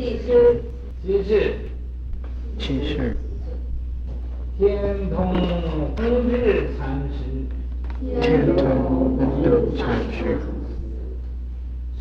[0.00, 0.62] 七世，
[1.04, 1.52] 七世，
[2.58, 3.14] 七世，
[4.56, 4.80] 天
[5.10, 5.94] 通弘
[6.30, 7.18] 治禅师，
[8.22, 10.38] 天通弘治禅师，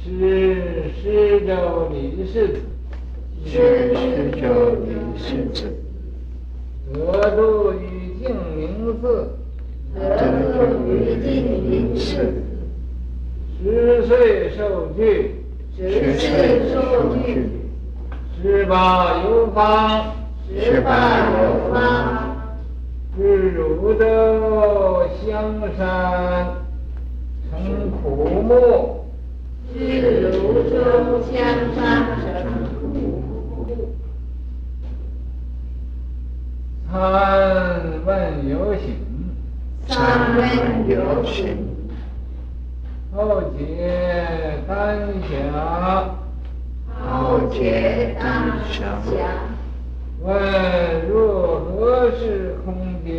[0.01, 0.07] 是
[0.95, 2.59] 施州林氏子，
[3.45, 4.47] 是施州
[4.85, 5.75] 林氏子，
[6.93, 9.27] 得度于净明寺，
[9.93, 9.99] 得
[10.53, 11.27] 度于净
[11.69, 12.33] 明寺，
[13.61, 15.35] 十岁受具，
[15.75, 17.58] 十岁受具，
[18.41, 20.13] 十八游方，
[20.49, 22.37] 十八游方，
[23.17, 26.47] 至汝州香山
[27.51, 29.03] 成苦木，
[29.73, 31.35] 至汝州香
[31.75, 31.77] 山
[32.21, 32.31] 成
[32.79, 33.89] 苦木，
[36.89, 36.95] 参
[38.05, 38.95] 问有行，
[39.85, 39.97] 参
[40.37, 41.57] 问有行，
[43.13, 44.77] 后解丹
[45.23, 46.18] 霞，
[47.09, 48.85] 后解丹霞，
[50.21, 50.31] 问
[51.09, 53.09] 若何是空劫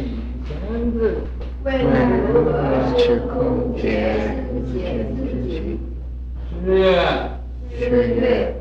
[0.00, 1.18] 以前自，
[1.64, 2.52] 问如何
[2.96, 3.82] 是空劫
[4.54, 4.78] 以前
[5.16, 5.80] 自己，
[6.48, 6.78] 十月，
[7.76, 7.80] 十
[8.14, 8.54] 月，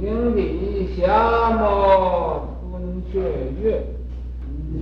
[0.00, 1.62] 井底虾蟆
[2.60, 2.72] 吞
[3.12, 3.20] 雀
[3.62, 3.64] 跃，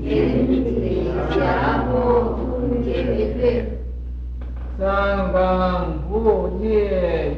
[0.02, 0.10] 井
[0.46, 1.92] 底虾蟆
[2.34, 2.88] 吞雀
[3.36, 3.66] 跃，
[4.78, 5.36] 三更
[6.08, 6.12] 不
[6.58, 6.64] 见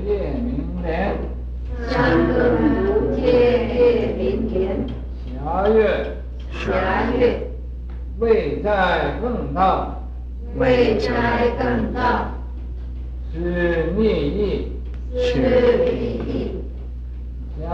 [0.07, 0.47] 夜明
[0.85, 1.17] 莲，
[1.89, 2.35] 三更
[2.87, 3.25] 不见
[3.75, 4.87] 月明莲，
[5.27, 6.17] 霞月，
[6.51, 7.41] 霞月，
[8.19, 10.03] 未在更道，
[10.57, 12.31] 未在更道，
[13.33, 14.73] 是密意，
[15.17, 15.39] 是
[15.85, 16.63] 密意，
[17.61, 17.69] 下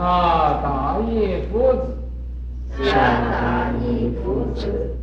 [0.62, 2.94] 达亿夫子，下
[3.30, 4.96] 达亿夫子，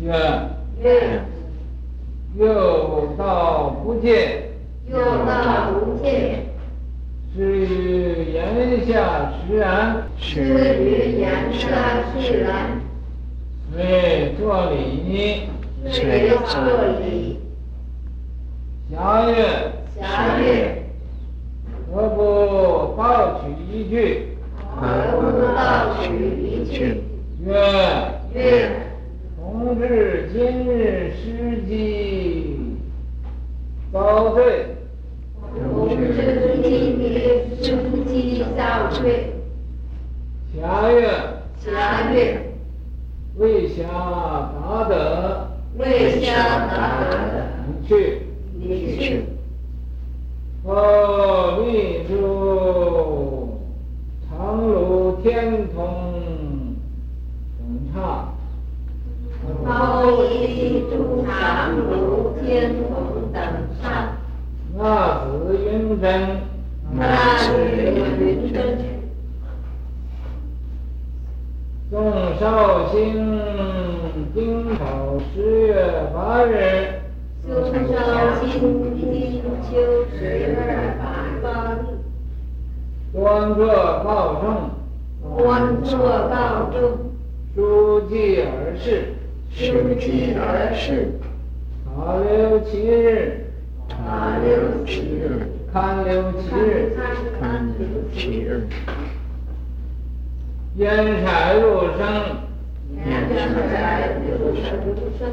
[0.00, 0.12] 曰，
[0.82, 1.22] 曰，
[2.36, 4.42] 又到不见，
[4.90, 6.44] 又到不见，
[7.38, 11.68] 是于言下石然，是于岩下
[12.18, 12.80] 石然，
[13.76, 15.42] 为作礼，
[15.88, 16.58] 遂作
[17.00, 17.38] 礼，
[18.90, 19.36] 霞月，
[20.00, 20.82] 霞月，
[21.92, 24.36] 何不报取一句？
[24.74, 26.08] 何不报取
[26.42, 27.04] 一句？
[27.46, 27.54] 曰，
[28.34, 28.68] 曰，
[29.36, 32.56] 同志今日失机。
[33.92, 34.66] 遭罪，
[38.90, 39.32] 机遭罪，
[40.54, 41.10] 霞月，
[41.62, 42.52] 霞月，
[43.36, 46.32] 未暇达得，未暇
[46.68, 47.06] 达得，
[47.66, 48.22] 你去。
[48.54, 49.24] 你去。
[50.64, 53.58] 后立诸
[54.28, 56.76] 常鲁天童
[57.56, 58.28] 等刹，
[59.64, 63.40] 后立诸常鲁天童等
[63.80, 64.12] 刹，
[64.76, 66.42] 那子云真，
[66.92, 67.02] 那
[67.38, 67.52] 子
[68.20, 68.76] 云真，
[71.88, 72.98] 众寿星
[74.34, 75.72] 丁丑十月
[76.12, 77.00] 八日，
[77.46, 79.70] 宋绍兴丁秋
[80.10, 80.56] 十月
[80.98, 81.86] 八日，
[83.12, 83.66] 端坐
[84.04, 84.46] 报政，
[85.36, 85.96] 端坐
[86.28, 86.78] 报政，
[87.54, 89.14] 书记而事，
[89.50, 91.20] 书记而事，
[91.84, 93.46] 考留七日，
[93.88, 93.96] 考
[94.44, 96.96] 留七日，看留七日，
[97.40, 98.66] 勘留七日，
[100.76, 102.00] 烟彩入生，
[103.04, 104.56] 烟彩入
[105.18, 105.28] 生，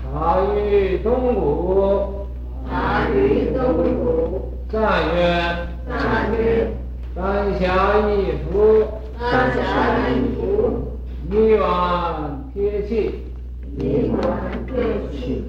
[0.00, 2.26] 塔于东谷，
[2.70, 3.60] 塔于东
[3.96, 4.80] 谷，赞
[5.14, 5.20] 曰，
[5.86, 6.72] 赞曰，
[7.14, 8.84] 丹霞一幅，
[9.20, 10.96] 丹霞一幅，
[11.30, 13.24] 一碗撇弃，
[13.76, 14.74] 一碗撇
[15.12, 15.44] 弃，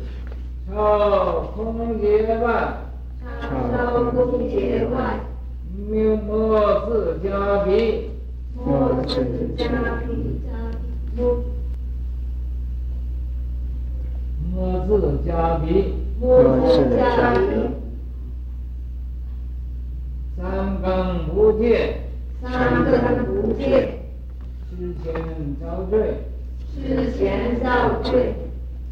[0.69, 2.73] 超空劫外，
[3.41, 5.19] 超空劫外，
[5.87, 8.09] 莫自迦毗，
[8.55, 9.13] 莫自
[9.57, 9.59] 迦
[10.05, 10.41] 毗，
[14.53, 16.27] 莫自迦毗，莫
[16.67, 16.99] 自迦
[17.39, 17.47] 毗，
[20.37, 20.41] 三
[20.81, 21.69] 更不见，
[22.41, 23.99] 三更不见，
[24.69, 25.13] 失前
[25.61, 26.23] 遭罪，
[26.75, 28.35] 失前遭罪，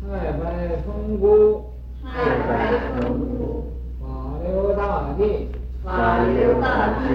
[0.01, 1.65] 太白风姑，
[2.03, 2.07] 太
[2.47, 3.66] 白风姑，
[4.97, 5.47] 大帝，
[5.83, 7.13] 法流大帝，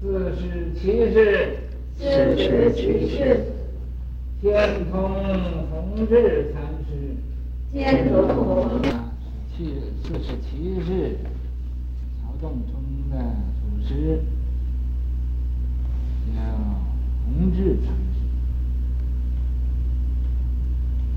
[0.00, 1.58] 自是其事，
[1.94, 2.04] 自
[2.38, 3.52] 是其事，
[4.40, 5.10] 天通
[5.70, 6.90] 弘治禅师，
[7.70, 8.80] 天通弘
[9.54, 9.64] 去
[10.02, 11.18] 四十七世，
[12.22, 12.80] 曹洞宗
[13.10, 13.14] 的
[13.60, 14.18] 祖师
[16.34, 16.40] 叫
[17.26, 18.16] 弘治禅师，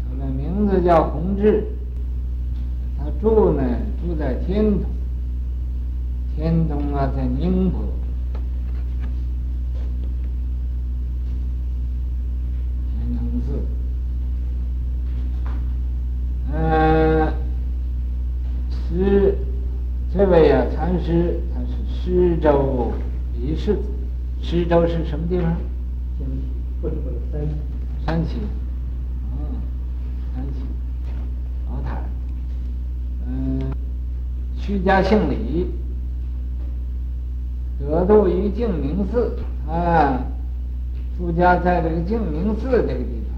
[0.09, 1.63] 他的名字叫弘治，
[2.97, 3.63] 他住呢
[4.01, 4.85] 住在天童，
[6.35, 7.81] 天童啊，在宁波。
[12.97, 13.59] 天童寺。
[16.53, 17.33] 嗯，
[18.71, 19.37] 施
[20.13, 22.91] 这位啊，禅师他是施州
[23.39, 23.81] 李氏子。
[24.41, 25.51] 施州是什么地方？
[26.17, 26.41] 山西，
[26.81, 27.53] 不是不是山西。
[28.05, 28.37] 山西。
[29.33, 29.37] 哦，
[30.33, 30.61] 山西。
[31.69, 32.01] 老太。
[33.27, 33.59] 嗯，
[34.69, 35.65] 徐家姓李。
[37.79, 39.35] 得度于净明寺
[39.67, 40.21] 啊，
[41.17, 43.33] 出家在这个净明寺这个地方。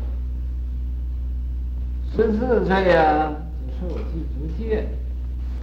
[2.13, 3.31] 十四岁呀，
[3.79, 4.83] 就受具足戒；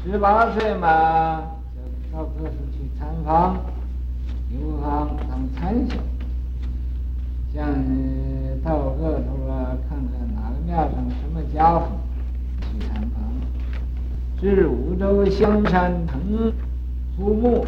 [0.03, 1.43] 十八岁嘛，
[1.75, 3.59] 就到各处去参访，
[4.51, 5.99] 游行当参修。
[7.53, 7.69] 像
[8.65, 11.89] 到各处啊，看看哪个庙上什么家风，
[14.41, 16.53] 至五洲香山藤
[17.17, 17.67] 出没。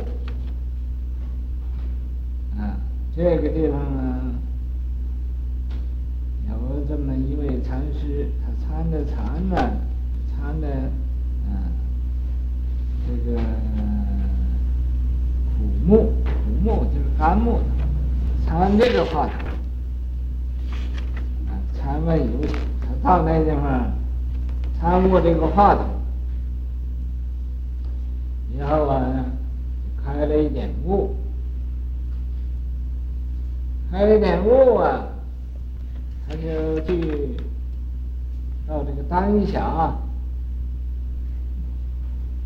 [3.16, 4.22] 这个地方啊，
[6.48, 6.54] 有
[6.88, 9.56] 这么一位禅师，他参的禅呢，
[10.30, 10.68] 参的
[11.48, 11.68] 啊，
[13.06, 13.36] 这个
[15.58, 16.30] 苦木，苦
[16.64, 17.58] 木就是干木，
[18.46, 19.32] 参这个话头，
[21.48, 23.92] 啊，参问有请，他到那地方
[24.80, 25.82] 参悟这个话头，
[28.58, 29.24] 然后啊，
[30.04, 31.14] 开了一点悟。
[33.90, 35.06] 开了一点悟啊，
[36.28, 37.36] 他就去
[38.68, 39.94] 到这个丹霞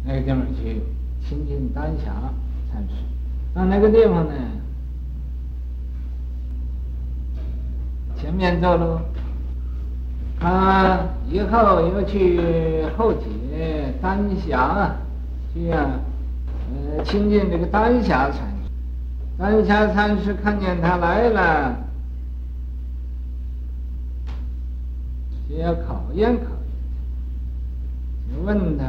[0.05, 0.81] 那个地方去
[1.27, 2.13] 亲近丹霞
[2.73, 2.95] 禅师。
[3.55, 4.33] 到那个地方呢，
[8.17, 8.99] 前面走路，
[10.41, 10.99] 他
[11.29, 14.97] 以后又去后街丹霞
[15.55, 16.01] 去啊，
[16.99, 18.53] 呃，亲近这个丹霞禅。
[19.39, 21.77] 丹霞禅师看见他来了，
[25.49, 26.43] 就要考验考
[28.31, 28.85] 验，就问他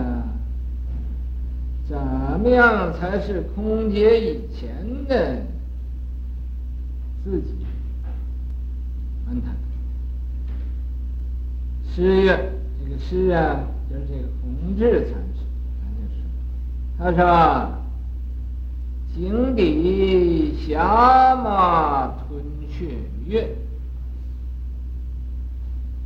[1.88, 1.98] 怎
[2.40, 4.70] 么样才是空劫以前
[5.08, 5.38] 的
[7.24, 7.66] 自己？
[9.28, 9.50] 问他，
[11.92, 12.52] 师曰，
[12.84, 15.35] 这个师啊，就是这个弘智禅师，
[16.98, 17.72] 他说，
[19.14, 22.96] 井底蛤蟆吞血
[23.26, 23.56] 月，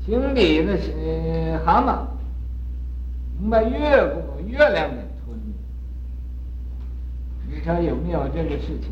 [0.05, 2.05] 井底的是蛤蟆，
[3.39, 5.43] 能把月过月亮给吞了。
[7.47, 8.89] 你说有没有这个事情？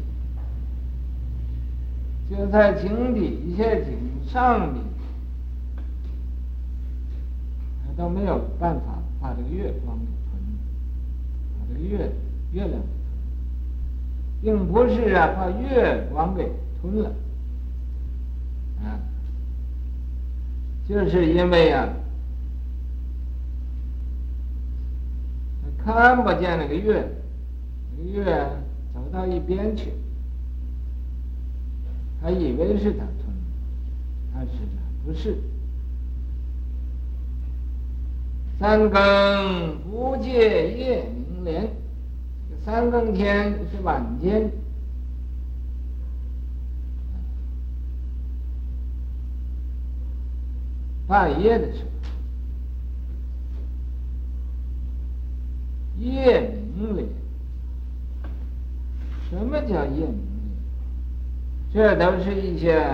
[2.29, 3.97] 就在井底下、井
[4.27, 4.83] 上面，
[7.95, 10.05] 都没有办法把这个月光给，
[11.73, 12.11] 个月
[12.53, 12.81] 月亮。
[14.39, 16.47] 并不是啊，把月光给
[16.79, 17.09] 吞了，
[18.83, 19.01] 啊，
[20.87, 21.89] 就是因为啊，
[25.83, 27.03] 看不见那个月，
[27.97, 28.47] 那个月
[28.93, 29.91] 走到一边去，
[32.21, 33.41] 他以为是他吞了，
[34.35, 35.35] 但是呢，不是。
[38.59, 41.03] 三更不见月
[41.47, 41.69] 明连。
[42.65, 44.51] 三更天是晚间，
[51.07, 51.89] 半夜的时候，
[55.97, 56.41] 夜
[56.75, 57.07] 明连。
[59.29, 60.19] 什么叫夜明
[61.71, 61.73] 连？
[61.73, 62.85] 这都是一些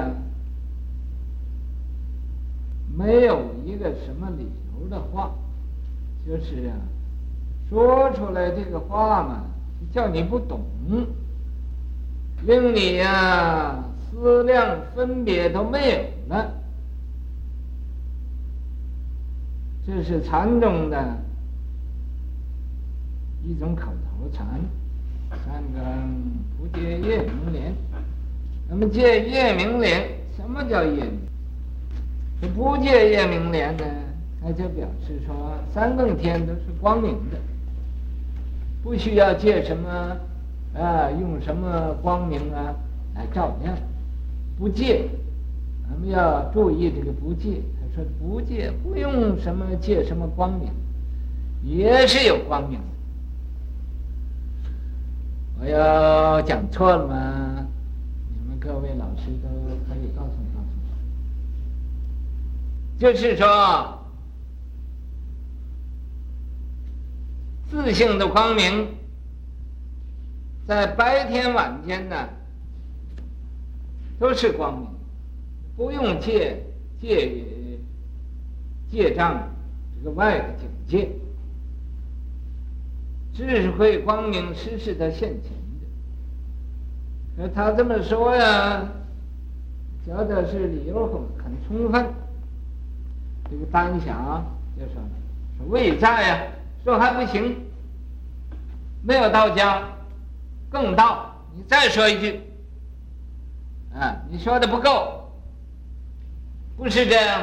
[2.96, 4.48] 没有一个什么理
[4.80, 5.34] 由的话，
[6.28, 6.76] 就是啊，
[7.70, 9.44] 说出来这个话嘛。
[9.92, 10.62] 叫你不懂，
[12.48, 15.98] 令你呀、思量分别都没有
[16.30, 16.52] 了，
[19.86, 21.16] 这是禅宗的
[23.44, 24.48] 一种口头禅。
[25.46, 25.84] 三更
[26.58, 27.76] 不见夜明莲，
[28.68, 32.54] 那么见夜明莲，什么叫夜明？
[32.56, 33.84] 不见夜明莲呢？
[34.42, 37.38] 那就表示说三更天都是光明的。
[38.84, 39.90] 不需要借什么
[40.76, 42.76] 啊，用什么光明啊
[43.16, 43.74] 来照亮？
[44.60, 45.08] 不借，
[45.90, 47.62] 咱们要注意这个不借。
[47.80, 50.70] 他说不借，不用什么借什么光明，
[51.64, 52.78] 也是有光明。
[55.62, 57.66] 我要讲错了吗？
[58.30, 59.48] 你们各位老师都
[59.88, 60.68] 可以告诉告诉
[62.98, 63.00] 我。
[63.00, 64.03] 就是说。
[67.84, 68.88] 自性的光明，
[70.66, 72.30] 在白天晚间呢，
[74.18, 74.88] 都是光明，
[75.76, 76.64] 不用借
[77.02, 77.44] 借
[78.90, 79.50] 借障
[79.98, 81.10] 这个外的境界，
[83.34, 85.52] 智慧光明时时的现前
[87.36, 87.44] 的。
[87.44, 88.88] 可他这么说呀，
[90.08, 92.06] 讲的是理由很很充分。
[93.52, 94.42] 这个丹霞
[94.80, 95.10] 就说了，
[95.58, 96.48] 说未在呀，
[96.86, 97.58] 说还不行，
[99.04, 99.84] 没有到家，
[100.70, 101.30] 更到。
[101.56, 102.42] 你再说一句，
[103.94, 105.30] 啊，你说的不够，
[106.76, 107.42] 不是这样。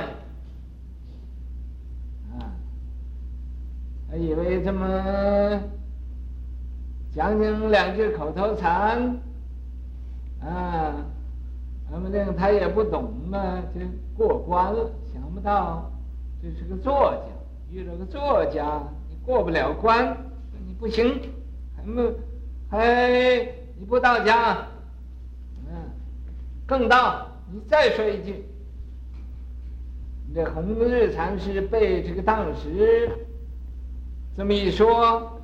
[2.33, 2.51] 啊
[4.11, 5.61] 还以为这么
[7.15, 9.17] 讲讲两句口头禅，
[10.41, 10.97] 啊，
[11.89, 13.81] 那么这个他也不懂嘛，就
[14.17, 14.91] 过关了。
[15.13, 15.89] 想不到
[16.43, 17.29] 这是个作家，
[17.71, 20.17] 遇到个作家，你过不了关，
[20.67, 21.21] 你不行，
[21.81, 22.15] 还没
[22.69, 24.67] 还你不到家，
[25.69, 25.75] 嗯，
[26.67, 28.45] 更到，你再说一句，
[30.35, 33.11] 这红日禅师被这个当时。
[34.37, 35.41] 这么一说，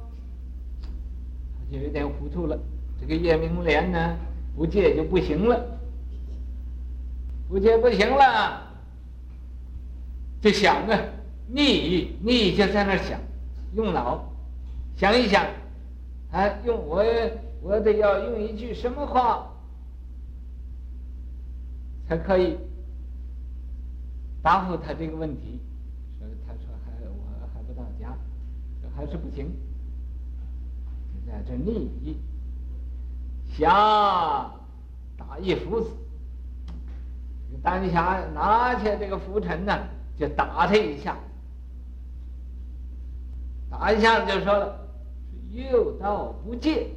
[1.71, 2.59] 就有点糊涂了。
[3.01, 4.17] 这个叶明莲呢，
[4.57, 5.61] 不戒就不行了，
[7.49, 8.63] 不戒不行了，
[10.41, 10.99] 就想啊，
[11.49, 13.21] 逆逆就在那儿想，
[13.75, 14.33] 用脑
[14.97, 15.45] 想一想，
[16.33, 17.05] 哎，用我
[17.63, 19.51] 我得要用一句什么话
[22.09, 22.59] 才可以
[24.43, 25.61] 答复他这个问题。
[26.19, 28.15] 说他说还我还不到家，
[28.95, 29.51] 还是不行，
[31.27, 32.19] 在这逆
[33.57, 33.71] 想
[35.17, 35.91] 打一斧子，
[37.63, 39.73] 丹霞拿起这个拂尘呢，
[40.19, 41.17] 就打他一下，
[43.71, 44.86] 打一下就说了
[45.53, 46.89] ：“又道不戒，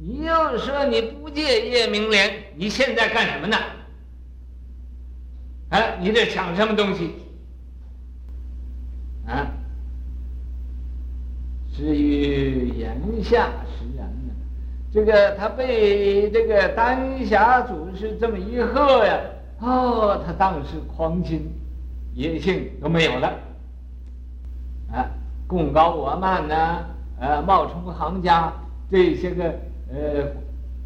[0.00, 3.56] 你要说你不戒叶明莲，你现在干什么呢？
[5.70, 7.14] 哎，你这抢什么东西？
[9.26, 9.46] 啊？”
[11.76, 14.32] 至于言下实然呢，
[14.92, 19.20] 这个他被这个丹霞祖师这么一喝呀，
[19.60, 21.48] 哦，他当时狂心
[22.14, 23.28] 野性都没有了，
[24.90, 25.06] 啊，
[25.46, 26.84] 功高我慢呢，
[27.20, 28.52] 呃，冒充行家
[28.90, 29.44] 这些个
[29.92, 30.32] 呃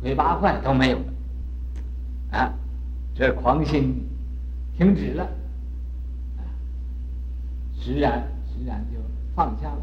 [0.01, 2.53] 鬼八怪都没有了，啊，
[3.15, 4.09] 这狂心
[4.77, 5.25] 停止了，
[6.39, 6.43] 啊，
[7.79, 8.99] 实然实然就
[9.35, 9.79] 放下了。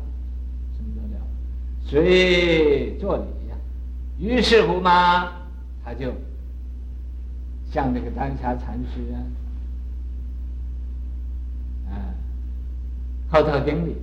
[1.86, 3.56] 随做礼呀，
[4.20, 5.32] 于是乎嘛，
[5.84, 6.14] 他就
[7.72, 9.18] 向这个丹霞禅师啊，
[11.90, 12.14] 啊，
[13.32, 13.96] 叩头顶礼。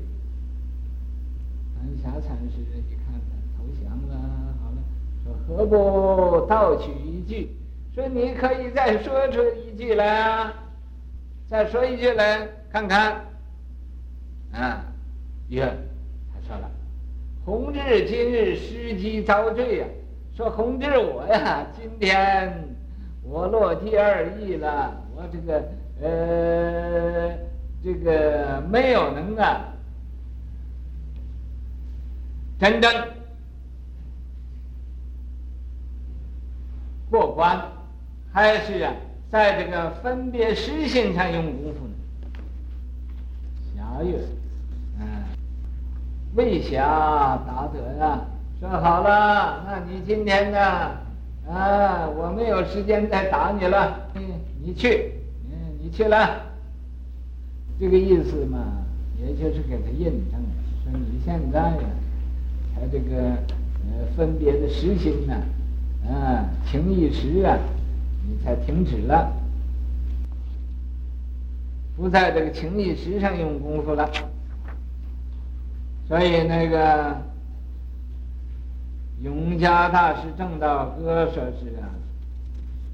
[1.79, 3.23] 南霞禅师一看看
[3.57, 4.15] 投降了，
[4.63, 4.79] 好了，
[5.25, 7.57] 说何不盗取一句？
[7.95, 10.53] 说你可以再说出一句来啊，
[11.49, 13.25] 再说一句来看看。
[14.53, 14.85] 啊，
[15.49, 16.71] 约，他说了。
[17.45, 19.87] 弘志今日失机遭罪呀！
[20.35, 22.53] 说弘志我呀，今天
[23.23, 24.95] 我落第二义了。
[25.15, 25.63] 我这个
[26.03, 27.39] 呃，
[27.83, 29.73] 这个没有能啊，
[32.59, 32.91] 真正
[37.11, 37.61] 过关，
[38.33, 38.93] 还是啊，
[39.31, 41.95] 在这个分别实性上用功夫呢。
[43.77, 44.19] 下月。
[44.99, 45.07] 嗯
[46.35, 46.79] 未想
[47.47, 48.21] 达得呀，
[48.61, 50.59] 说好了，那你今天呢？
[51.49, 54.23] 啊，我没有时间再打你了，嗯，
[54.63, 55.13] 你去，
[55.51, 56.43] 嗯，你去了，
[57.81, 58.59] 这个意思嘛，
[59.19, 60.39] 也就是给他印证，
[60.85, 61.83] 说你现在呀，
[62.77, 65.35] 才这个呃分别的实心呢，
[66.07, 67.59] 啊，情意识啊，
[68.29, 69.33] 你才停止了，
[71.97, 74.07] 不在这个情意识上用功夫了。
[76.07, 77.17] 所以那个
[79.23, 81.89] 永嘉大师正道歌说是啊，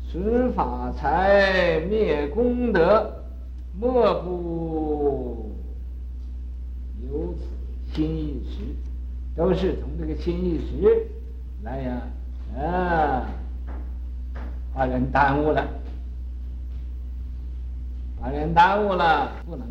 [0.09, 3.13] 损法财灭功德，
[3.81, 5.51] 莫不
[7.11, 8.61] 由此心意识，
[9.35, 11.07] 都是从这个心意识
[11.63, 12.03] 来呀，
[12.57, 13.31] 啊，
[14.75, 15.67] 把人耽误了，
[18.21, 19.67] 把人耽误了，不能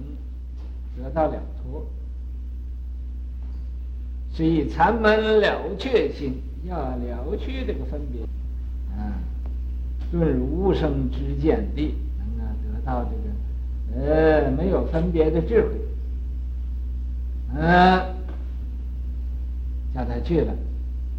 [0.97, 1.85] 得到了脱。
[4.33, 8.21] 所以禅门了却心，要了却这个分别，
[8.97, 9.13] 啊，
[10.11, 13.11] 顿入无生之见地，能啊得到这
[13.99, 15.67] 个，呃，没有分别的智慧，
[17.53, 18.10] 嗯、
[19.93, 20.53] 叫他去了，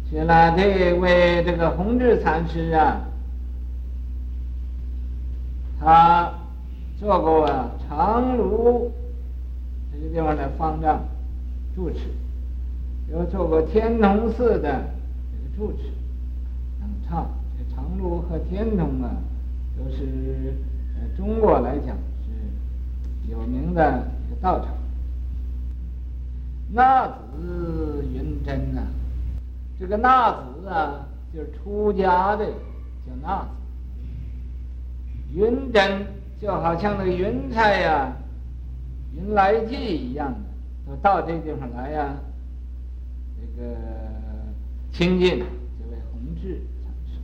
[0.09, 3.01] 去了这位这个弘治禅师啊，
[5.79, 6.33] 他
[6.99, 8.91] 做过啊长芦
[9.91, 11.05] 这个地方的方丈
[11.75, 11.99] 住持，
[13.11, 14.83] 又做过天童寺的
[15.31, 15.83] 这个住持
[16.79, 17.29] 等唱。
[17.57, 19.11] 这长芦和天童啊，
[19.77, 20.55] 都是
[20.95, 24.69] 呃中国来讲是有名的一个道场。
[26.75, 28.81] 那子云真啊。
[29.79, 33.49] 这个那子啊，就是出家的，叫那子。
[35.35, 36.07] 云真
[36.41, 38.11] 就好像那个云彩呀、
[39.15, 40.39] 云来济一样的，
[40.87, 42.17] 都到这地方来呀、啊。
[43.39, 43.75] 这个
[44.91, 47.19] 亲近这位弘治禅师。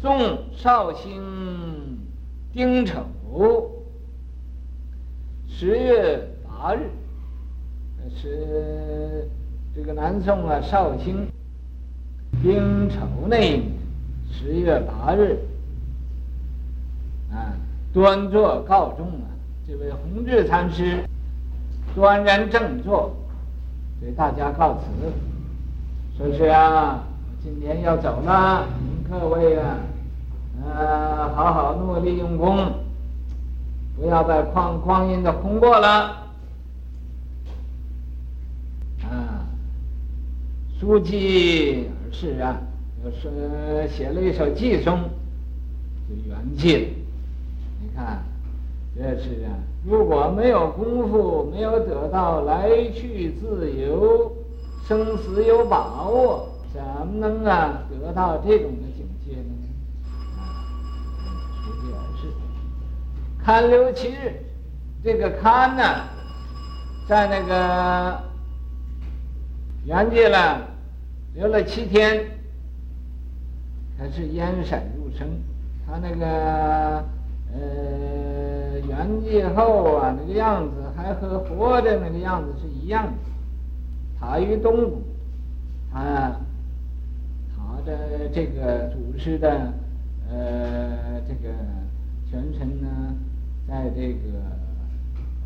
[0.00, 1.98] 宋绍兴
[2.52, 3.04] 丁丑
[5.46, 6.90] 十月八日，
[8.08, 9.28] 是。
[9.72, 11.28] 这个南宋啊，绍兴
[12.42, 12.96] 丁丑
[13.28, 13.62] 那一年
[14.28, 15.38] 十月八日，
[17.32, 17.54] 啊，
[17.92, 19.30] 端坐告众啊，
[19.66, 21.04] 这位弘治禅师
[21.94, 23.14] 端然正坐，
[24.00, 24.86] 给大家告辞，
[26.18, 27.04] 说是啊，
[27.40, 28.66] 今年要走了，
[29.08, 29.76] 各位啊，
[30.64, 32.72] 呃，好好努力用功，
[33.96, 36.16] 不要再旷光阴的空过了。
[40.80, 42.56] 书记而逝啊，
[43.04, 44.98] 就是写了一首偈颂，
[46.08, 46.88] 就圆寂了。
[47.82, 48.24] 你看，
[48.96, 49.52] 这是啊，
[49.84, 54.34] 如果没有功夫，没有得到来去自由、
[54.88, 59.52] 生死有把握，怎么能啊得到这种的境界呢？
[60.38, 60.64] 啊，
[61.62, 62.32] 书记而逝，
[63.44, 64.32] 堪留七日，
[65.04, 65.82] 这个堪呢，
[67.06, 68.18] 在那个
[69.84, 70.68] 圆寂了。
[71.34, 72.26] 留了七天，
[73.96, 75.28] 可是烟闪入生。
[75.86, 77.04] 他那个
[77.54, 83.12] 呃圆寂后啊，那个样子还和活着那个样子是一样的。
[84.18, 85.02] 他于东谷，
[85.92, 86.36] 他
[87.56, 89.72] 他的这个祖师的
[90.28, 91.54] 呃这个
[92.30, 92.88] 全程呢，
[93.68, 94.18] 在这个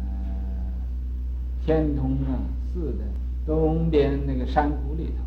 [0.00, 0.06] 呃
[1.64, 2.40] 天童啊
[2.72, 3.04] 寺的
[3.46, 5.23] 东边那个山谷里头。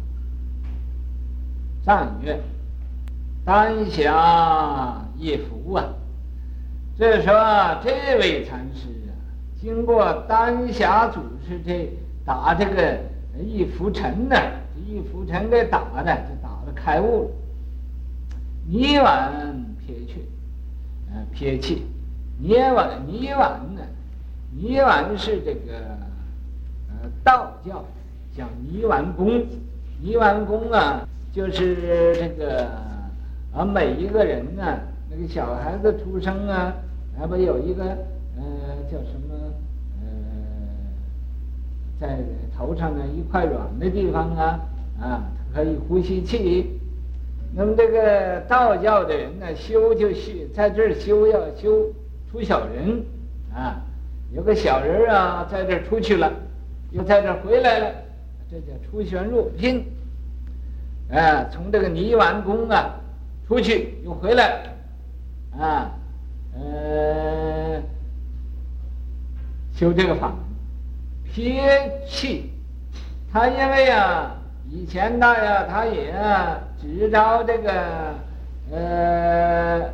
[1.87, 2.37] 上月，
[3.45, 5.85] 丹霞一幅啊。
[6.97, 9.15] 这时候啊，这位禅师啊，
[9.61, 11.89] 经过丹霞祖师这
[12.25, 12.99] 打这个
[13.39, 14.35] 一浮尘呢，
[14.85, 17.29] 一浮尘给打的，就打了开悟了。
[18.67, 19.31] 泥丸
[19.79, 20.27] 撇去，
[21.09, 21.85] 呃，撇弃，
[22.37, 23.81] 泥丸泥丸呢？
[24.51, 25.77] 泥丸是这个
[26.89, 27.85] 呃道教
[28.35, 29.41] 叫泥丸宫，
[30.01, 31.07] 泥丸宫啊。
[31.33, 32.67] 就是这个
[33.53, 36.73] 啊，每一个人呢，那个小孩子出生啊，
[37.17, 38.43] 还不有一个呃
[38.91, 39.35] 叫什么
[40.01, 40.07] 呃，
[41.99, 42.17] 在
[42.57, 44.59] 头上呢一块软的地方啊
[44.99, 46.79] 啊，可以呼吸气。
[47.55, 51.85] 那么这个道教的人呢，修就修在这儿修要修
[52.31, 53.03] 出小人
[53.53, 53.81] 啊，
[54.33, 56.31] 有个小人啊在这儿出去了，
[56.91, 57.91] 又在这儿回来了，
[58.49, 59.83] 这叫出旋入拼。
[61.09, 62.95] 啊，从这个泥丸宫啊
[63.47, 64.61] 出去又回来，
[65.57, 65.91] 啊，
[66.53, 67.81] 呃，
[69.73, 70.37] 修这个法门，
[71.23, 72.51] 撇弃，
[73.31, 74.35] 他因为啊，
[74.69, 76.13] 以前他呀，他也
[76.81, 77.71] 只招这个，
[78.71, 79.89] 呃，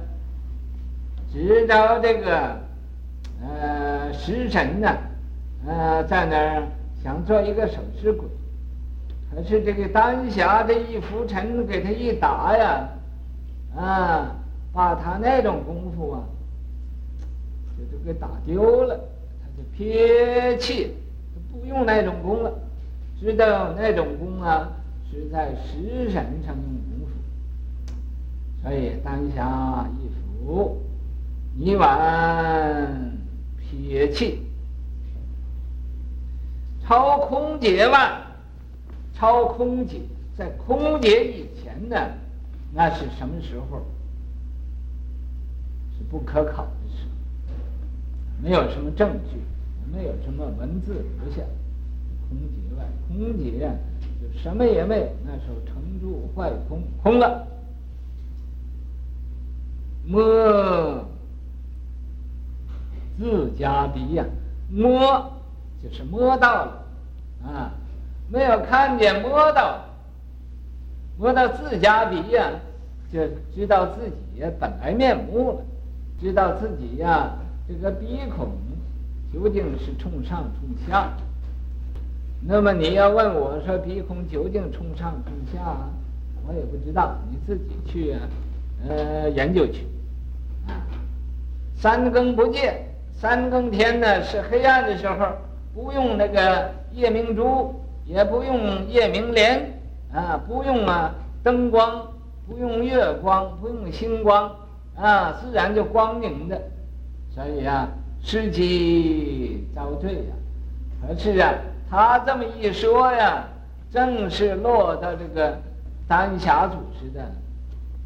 [1.31, 2.59] 只招这个，
[3.39, 4.97] 呃，食神呐，
[5.67, 6.63] 呃，在那儿
[7.03, 8.27] 想做一个守尸鬼。
[9.35, 12.87] 可是这个丹霞这一浮尘给他一打呀，
[13.75, 14.35] 啊，
[14.71, 16.23] 把他那种功夫啊，
[17.75, 18.95] 就都给打丢了，
[19.41, 20.95] 他就撇弃，
[21.51, 22.53] 不用那种功了，
[23.19, 24.69] 知道那种功啊
[25.09, 27.93] 是在食神上用功夫，
[28.61, 30.79] 所以丹霞一浮，
[31.55, 33.17] 泥丸
[33.57, 34.43] 撇弃，
[36.85, 38.22] 超空劫外。
[39.13, 40.01] 超空劫，
[40.37, 41.95] 在空劫以前呢，
[42.73, 43.81] 那是什么时候？
[45.95, 47.11] 是不可考的时候，
[48.41, 49.37] 没有什么证据，
[49.95, 51.41] 没有什么文字留下。
[52.27, 53.69] 空劫外，空劫，
[54.19, 55.07] 就什么也没有。
[55.23, 57.47] 那时候成住坏空，空了。
[60.05, 61.05] 摸
[63.17, 64.25] 自家的呀，
[64.69, 65.31] 摸
[65.81, 66.85] 就是摸到了
[67.45, 67.71] 啊。
[68.29, 69.83] 没有看见摸到，
[71.17, 72.49] 摸到自家鼻呀，
[73.11, 73.19] 就
[73.53, 75.57] 知道自己呀本来面目了，
[76.19, 77.31] 知道自己呀
[77.67, 78.49] 这个鼻孔
[79.31, 81.09] 究竟是冲上冲下。
[82.45, 85.77] 那么你要问我说鼻孔究竟冲上冲下，
[86.47, 88.19] 我也不知道，你自己去啊，
[88.89, 89.87] 呃，研究去。
[91.75, 95.27] 三更不见，三更天呢是黑暗的时候，
[95.73, 97.73] 不用那个夜明珠，
[98.05, 99.71] 也不用夜明莲。
[100.13, 102.05] 啊，不用啊，灯光，
[102.47, 104.55] 不用月光，不用星光，
[104.95, 106.61] 啊，自然就光明的。
[107.33, 107.89] 所以啊，
[108.21, 110.35] 失机遭罪呀。
[111.01, 111.51] 可是啊，
[111.89, 113.47] 他这么一说呀，
[113.91, 115.57] 正是落到这个
[116.07, 117.31] 丹霞祖师的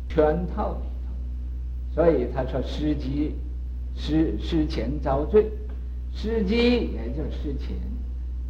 [0.07, 1.93] 圈套里头。
[1.93, 3.35] 所以他说失机，
[3.97, 5.45] 失失钱遭罪，
[6.13, 7.75] 失机也就是失钱，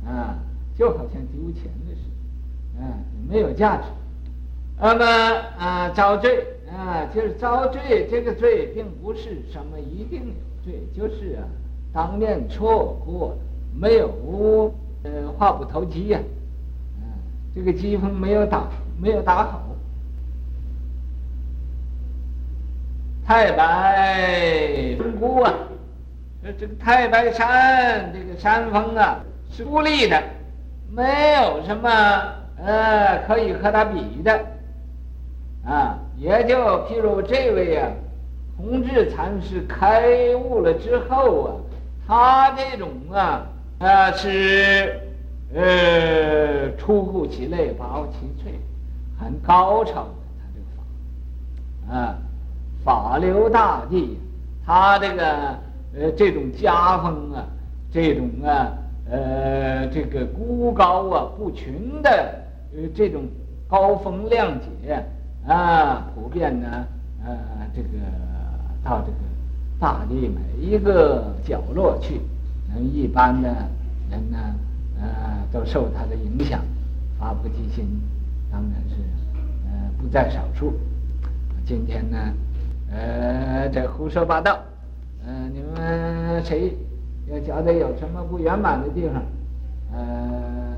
[0.05, 0.37] 啊，
[0.77, 2.01] 就好像丢钱的事。
[2.79, 2.85] 啊，
[3.27, 3.83] 没有价值。
[4.79, 5.05] 那么
[5.57, 8.07] 啊，遭罪啊，就是遭罪。
[8.11, 11.41] 这个罪并不是什么一定有罪，就是啊，
[11.91, 13.37] 当面错过了，
[13.73, 14.71] 没有
[15.03, 16.19] 呃话不投机呀。
[16.99, 17.03] 啊，
[17.55, 18.67] 这个机锋没有打，
[19.01, 19.63] 没有打好。
[23.25, 25.53] 太白峰孤啊，
[26.57, 29.19] 这个太白山这个山峰啊
[29.51, 30.23] 是孤立的，
[30.91, 31.89] 没有什么。
[32.59, 34.45] 呃，可以和他比的，
[35.63, 37.93] 啊，也就譬如这位呀、啊，
[38.57, 41.53] 弘治禅师开悟了之后啊，
[42.07, 43.45] 他这种啊，
[43.77, 44.99] 啊是
[45.53, 48.49] 呃出乎其类，拔其萃，
[49.23, 50.65] 很高超的他这个
[51.87, 52.17] 法，啊，
[52.83, 54.17] 法流大地，
[54.65, 55.23] 他这个
[55.95, 57.45] 呃这种家风啊，
[57.91, 58.73] 这种啊
[59.09, 62.43] 呃这个孤高啊不群的。
[62.75, 63.23] 呃，这种
[63.67, 65.01] 高风亮节
[65.47, 66.85] 啊，普遍呢，
[67.25, 67.37] 呃，
[67.73, 67.87] 这个
[68.83, 69.17] 到这个
[69.79, 72.19] 大地每一个角落去，
[72.67, 73.47] 能一般的
[74.11, 74.37] 人呢，
[74.99, 75.07] 呃，
[75.51, 76.59] 都受他的影响，
[77.17, 77.87] 发菩提心，
[78.51, 78.95] 当然是
[79.65, 80.73] 呃不在少数。
[81.65, 82.17] 今天呢，
[82.91, 84.59] 呃，这胡说八道，
[85.25, 86.75] 呃，你们谁
[87.29, 89.21] 要觉得有什么不圆满的地方，
[89.93, 90.77] 呃，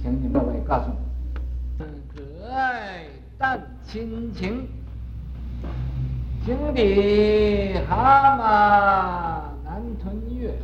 [0.00, 1.84] 请你们各位告诉我。
[2.14, 3.04] 可爱
[3.36, 4.68] 但亲情，
[6.44, 8.40] 井底蛤蟆
[9.64, 10.54] 难吞月，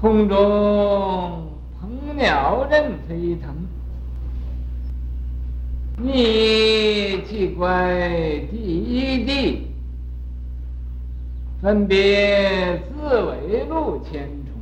[0.00, 1.46] 空中
[1.78, 3.54] 鹏鸟任飞腾。
[5.98, 7.98] 你既怪
[8.50, 9.69] 第一地，
[11.60, 14.52] 分别自为路千重。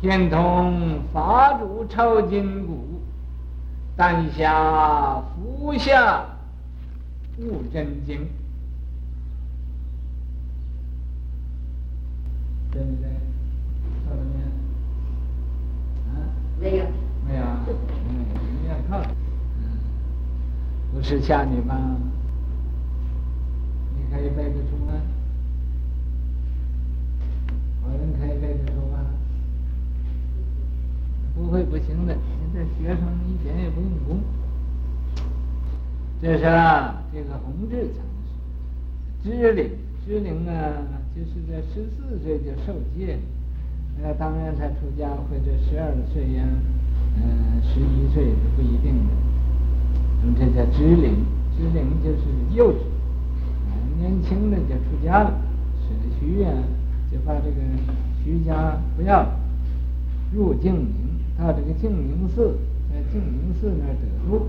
[0.00, 3.00] 天童法主抄筋骨，
[3.96, 6.22] 丹霞服下
[7.38, 8.28] 悟真经。
[12.70, 13.08] 对不对？
[14.04, 14.44] 看到没有？
[16.12, 16.14] 啊？
[16.60, 16.84] 没有。
[17.26, 17.64] 没有啊？
[17.66, 18.26] 嗯，
[18.62, 19.00] 你要看。
[19.62, 19.64] 嗯，
[20.92, 21.96] 不是吓你吗？
[24.08, 24.92] 你可以背得出吗？
[27.84, 29.04] 我们可以背得出吗？
[31.34, 34.20] 不会不行的，现在学生一点也不用功。
[36.22, 38.02] 这是啊，这个弘治禅
[39.22, 39.70] 师，支领，
[40.06, 40.72] 支领啊，
[41.14, 43.18] 就是在十四岁就受戒，
[44.02, 46.44] 那当然他出家或者十二岁呀，
[47.16, 49.12] 嗯，十一岁是不一定的。
[50.22, 51.24] 那么这叫支领，
[51.56, 52.24] 支领就是
[52.56, 52.78] 幼稚，
[53.98, 55.32] 年轻的就出家了，
[55.82, 56.52] 舍虚啊，
[57.10, 57.56] 就把这个
[58.24, 59.36] 徐家不要了，
[60.32, 61.08] 入净名。
[61.38, 62.58] 到这个净明寺，
[62.90, 64.48] 在净明寺那儿得路，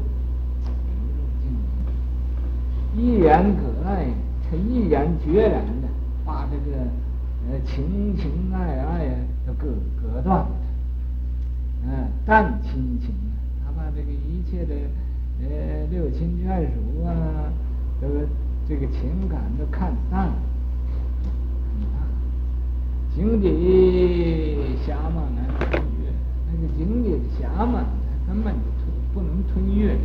[2.98, 4.08] 毅然革爱，
[4.50, 5.88] 他毅然决然的
[6.26, 6.78] 把这个
[7.48, 9.14] 呃情情爱爱呀
[9.46, 9.68] 都割
[10.02, 10.50] 割断了，
[11.86, 13.14] 嗯、呃，淡亲情，
[13.64, 14.74] 他把这个一切的
[15.42, 17.54] 呃六亲眷属啊，
[18.02, 18.08] 都
[18.70, 20.34] 这个情感都看淡了，
[21.98, 22.06] 看，
[23.16, 25.44] 井底虾嘛难
[26.52, 27.84] 这个井底的虾嘛，
[28.28, 29.98] 它根本就吞不能吞月，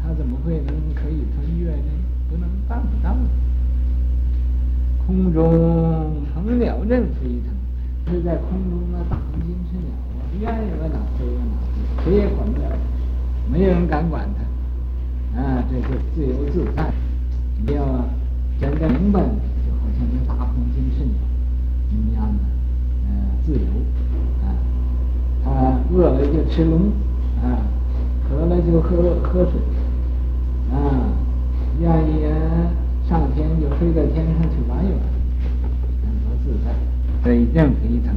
[0.00, 1.90] 它怎么会能可以吞月呢？
[2.30, 3.16] 不能办不到。
[5.04, 12.78] 空中鹏鸟任飞腾，是在空中的大鹏金翅鸟啊，愿意往哪飞往哪飞，谁也管不了，
[13.50, 14.44] 没有人敢管它，
[15.36, 16.90] 啊，这就自由自在。
[17.66, 17.84] 你要
[18.60, 21.14] 真正明白，就好像那大鹏金翅鸟
[21.92, 22.42] 一样的，
[23.06, 23.08] 嗯，
[23.44, 23.66] 自由。
[25.42, 26.92] 啊饿了就吃龙，
[27.42, 27.64] 啊，
[28.28, 29.54] 渴了就喝喝水，
[30.70, 30.76] 啊，
[31.80, 32.22] 愿意
[33.08, 35.00] 上天就飞到天上去玩一玩，
[36.22, 36.66] 多自在，
[37.24, 38.14] 所以任何一层。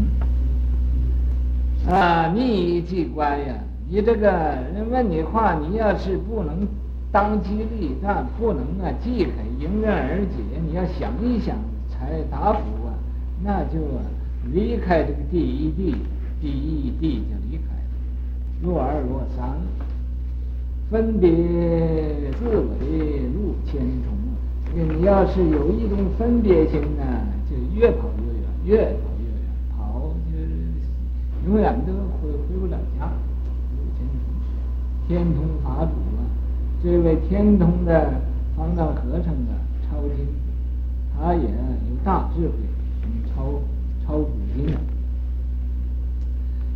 [1.91, 3.55] 啊，你机关呀，
[3.89, 6.67] 你这个人问你话，你要是不能
[7.13, 7.49] 当机
[7.79, 11.55] 立断，不能啊即可迎刃而解，你要想一想
[11.87, 12.97] 才答复啊，
[13.43, 13.77] 那就
[14.51, 15.95] 离开这个第一地，
[16.41, 17.81] 第一地就离开了。
[18.63, 19.53] 若二若三，
[20.89, 21.29] 分别
[22.39, 24.11] 自为入千重。
[24.75, 27.03] 你要是有一种分别心呢，
[27.47, 28.09] 就越跑
[28.65, 29.37] 越远，越跑越远，
[29.77, 33.05] 跑就永远都回回不了家。
[33.69, 34.25] 入千重，
[35.07, 35.91] 天通法主，
[36.83, 38.11] 这位天通的
[38.57, 39.55] 方丈和尚啊，
[39.89, 40.27] 超经，
[41.17, 41.47] 他也有
[42.03, 42.53] 大智慧，
[43.33, 43.61] 超
[44.05, 44.67] 超古今，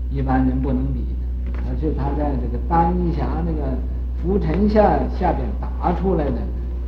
[0.10, 1.60] 一般人不能比的。
[1.62, 3.78] 可是他在这个丹霞那个
[4.22, 6.38] 浮尘下下边打出来的，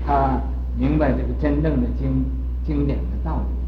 [0.05, 0.39] 他。
[0.77, 2.23] 明白这个真正的经
[2.65, 3.58] 经典的道理，